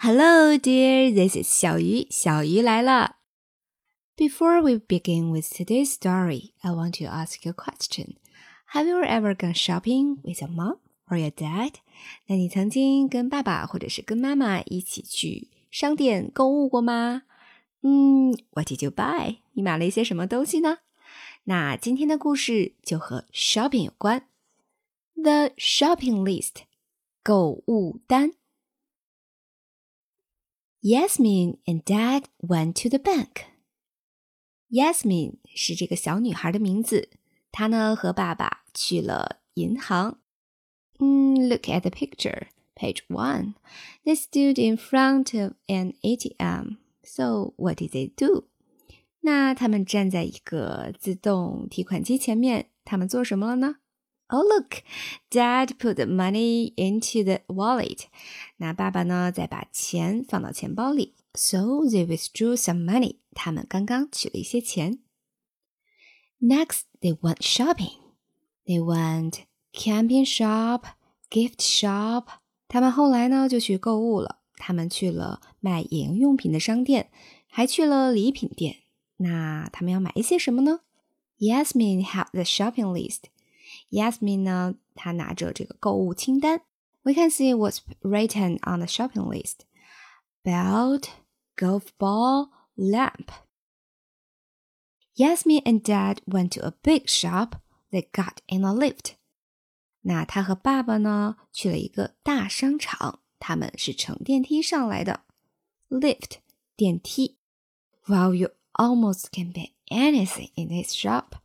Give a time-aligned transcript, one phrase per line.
[0.00, 1.12] Hello, dear.
[1.12, 2.06] This is 小鱼。
[2.08, 3.16] 小鱼来了。
[4.16, 8.14] Before we begin with today's story, I want to ask you a question.
[8.74, 11.72] Have you ever gone shopping with your mom or your dad?
[12.26, 17.22] 那你曾经跟爸爸或者是跟妈妈一起去商店购物过吗？
[17.82, 19.38] 嗯，What did you buy？
[19.54, 20.78] 你买了一些什么东西呢？
[21.42, 24.28] 那今天的故事就和 shopping 有关。
[25.16, 26.62] The shopping list，
[27.24, 28.34] 购物单。
[30.81, 33.45] Yasmin and Dad went to the bank.
[34.69, 37.09] Yasmin 是这个小女孩的名字，
[37.51, 40.19] 她呢和爸爸去了银行。
[40.99, 43.53] 嗯，Look at the picture, page one.
[44.03, 46.77] They stood in front of an ATM.
[47.03, 48.47] So what did they do?
[49.21, 53.77] 那他们站在一个自动提款机前面，他们做什么了呢
[54.27, 54.83] ？Oh, look,
[55.29, 58.05] Dad put the money into the wallet.
[58.57, 61.15] 那爸爸呢，再把钱放到钱包里。
[61.35, 63.17] So they withdrew some money.
[63.33, 64.99] 他们刚刚取了一些钱。
[66.39, 67.99] Next, they went shopping.
[68.65, 70.83] They went camping shop,
[71.29, 72.25] gift shop.
[72.67, 74.39] 他们后来呢，就去购物了。
[74.57, 77.11] 他们去了卖野营用品的商店，
[77.47, 78.77] 还去了礼品店。
[79.17, 80.81] 那他们要买一些什么呢？
[81.39, 83.23] Yasmin had the shopping list.
[83.89, 86.61] Yasmin 呢，她拿着这个购物清单。
[87.03, 89.65] We can see what's written on the shopping list:
[90.43, 91.09] belt,
[91.55, 93.27] golf ball, lamp.
[95.15, 97.59] Yasmin and Dad went to a big shop.
[97.91, 99.13] They got in a lift.
[100.01, 103.19] 那他和爸爸呢，去了一个大商场。
[103.39, 105.25] 他们是乘电梯上来的。
[105.89, 106.37] Lift
[106.75, 107.37] 电梯。
[108.07, 111.35] Wow, you almost can be anything in this shop.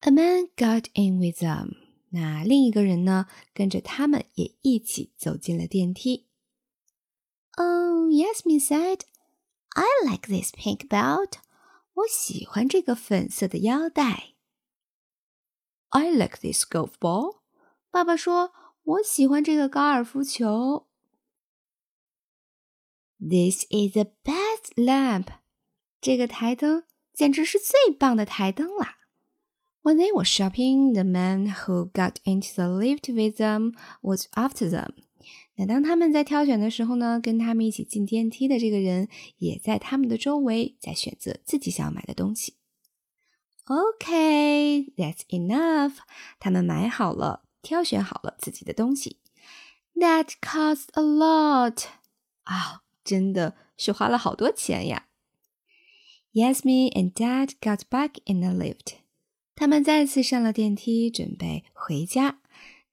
[0.00, 1.76] A man got in with them.
[2.10, 6.28] 那另一个人呢，跟着他们也一起走进了电梯。
[7.56, 9.00] Oh, Yasmin said,
[9.70, 11.38] "I like this pink belt."
[11.94, 14.34] 我喜欢这个粉色的腰带。
[15.90, 17.40] I like this golf ball.
[17.90, 20.88] 爸爸说，我喜欢这个高尔夫球。
[23.18, 25.28] This is the best lamp.
[26.00, 28.97] 这个台灯简直是最棒的台灯啦
[29.82, 33.72] ！when they were shopping, the man who got into the lift with them
[34.02, 34.90] was after them.
[35.56, 42.56] 那当他们在挑选的时候呢，跟他们一起进电梯的这个人也在他们的周围，在选择自己想要买的东西。
[43.66, 45.98] Okay, that's enough.
[46.38, 49.20] 他们买好了，挑选好了自己的东西。
[49.94, 51.84] That cost a lot.
[52.42, 55.06] 啊，真的是花了好多钱呀。
[56.32, 58.96] Yasmin and Dad got back in the lift.
[59.59, 62.39] 他们再次上了电梯，准备回家。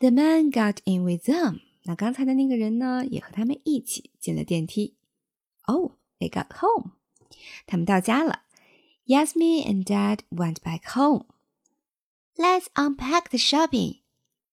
[0.01, 1.61] The man got in with them。
[1.85, 4.97] 那刚才的那个人呢，也和他们一起进了电梯。
[5.67, 6.95] Oh, they got home。
[7.69, 8.43] 他们到家了。
[9.07, 11.27] Yasmin and Dad went back home.
[12.35, 14.01] Let's unpack the shopping。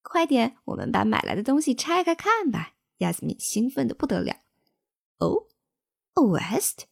[0.04, 2.76] 快点，我们把买来的东西拆开看吧。
[3.00, 4.36] Yasmin 兴奋的不得了。
[5.18, 5.48] Oh,
[6.14, 6.84] a vest。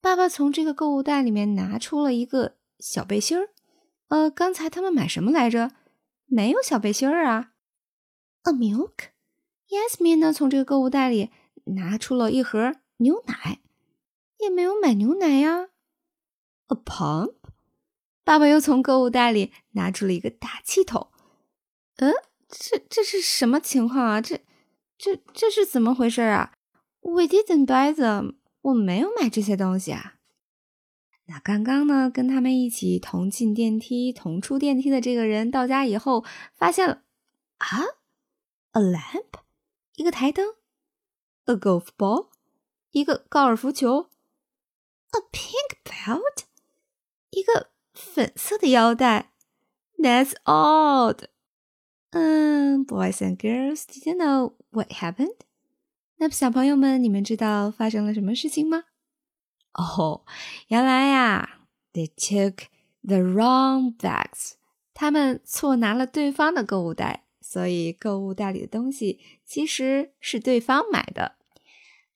[0.00, 3.50] 爸爸从这个购物袋里面拿出了一个小背心儿。
[4.08, 5.72] 呃，刚才他们买什么来着？
[6.26, 7.52] 没有小背心儿啊。
[8.42, 9.10] A milk?
[9.68, 10.32] Yasmin 呢？
[10.32, 11.30] 从这个购物袋里
[11.64, 13.60] 拿出了一盒牛奶，
[14.38, 15.68] 也没有买牛奶呀。
[16.68, 17.34] A pump?
[18.24, 21.08] 爸爸又从购物袋里拿出了一个大气筒。
[21.96, 22.12] 呃，
[22.48, 24.20] 这这是什么情况啊？
[24.20, 24.40] 这
[24.98, 26.52] 这这是怎么回事啊
[27.00, 28.36] ？We didn't buy them.
[28.60, 30.17] 我没有买这些东西啊。
[31.30, 36.24] 那刚刚呢，跟他们一起同进电梯、同出电梯的这个人到家以后，
[36.54, 37.02] 发现了
[37.58, 37.82] 啊
[38.72, 39.40] ，a lamp，
[39.96, 40.54] 一个台灯
[41.44, 42.28] ；a golf ball，
[42.92, 44.08] 一个高尔夫球
[45.10, 46.44] ；a pink belt，
[47.28, 49.32] 一个粉色的腰带。
[49.98, 51.24] That's odd。
[52.10, 55.36] 嗯，boys and girls，did you know what happened？
[56.16, 58.84] 那小朋友们，你们知道发生了什么事情吗？
[59.78, 60.24] 哦，
[60.66, 61.60] 原来呀
[61.92, 62.64] ，they took
[63.02, 64.54] the wrong bags，
[64.92, 71.36] 他们错拿了对方的购物袋，所以购物袋里的东西其实是对方买的。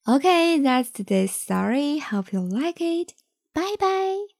[0.03, 2.01] OK，that's today's story.
[2.01, 3.13] Hope you like it.
[3.53, 4.32] Bye bye.